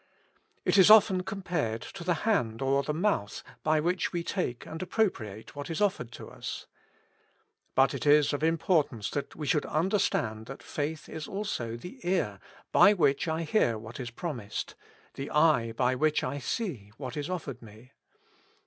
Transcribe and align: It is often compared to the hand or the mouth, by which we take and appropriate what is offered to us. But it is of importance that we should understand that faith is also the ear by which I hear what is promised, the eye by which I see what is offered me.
It 0.65 0.79
is 0.79 0.89
often 0.89 1.21
compared 1.21 1.83
to 1.83 2.03
the 2.03 2.15
hand 2.25 2.59
or 2.63 2.81
the 2.81 2.91
mouth, 2.91 3.43
by 3.61 3.79
which 3.79 4.11
we 4.11 4.23
take 4.23 4.65
and 4.65 4.81
appropriate 4.81 5.55
what 5.55 5.69
is 5.69 5.79
offered 5.79 6.11
to 6.13 6.27
us. 6.27 6.65
But 7.75 7.93
it 7.93 8.07
is 8.07 8.33
of 8.33 8.41
importance 8.43 9.11
that 9.11 9.35
we 9.35 9.45
should 9.45 9.67
understand 9.67 10.47
that 10.47 10.63
faith 10.63 11.07
is 11.07 11.27
also 11.27 11.77
the 11.77 11.99
ear 12.01 12.39
by 12.71 12.93
which 12.93 13.27
I 13.27 13.43
hear 13.43 13.77
what 13.77 13.99
is 13.99 14.09
promised, 14.09 14.73
the 15.13 15.29
eye 15.29 15.71
by 15.71 15.93
which 15.93 16.23
I 16.23 16.39
see 16.39 16.91
what 16.97 17.15
is 17.15 17.29
offered 17.29 17.61
me. 17.61 17.91